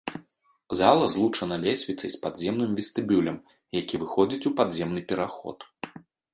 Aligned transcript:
Зала 0.77 1.09
злучана 1.15 1.57
лесвіцай 1.65 2.09
з 2.15 2.23
падземным 2.25 2.71
вестыбюлем, 2.81 3.39
які 3.81 3.95
выходзіць 4.05 4.43
у 4.51 4.57
падземны 4.63 5.01
пераход. 5.13 5.57